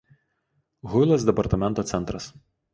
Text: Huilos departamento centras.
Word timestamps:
Huilos 0.93 1.27
departamento 1.29 1.87
centras. 1.95 2.33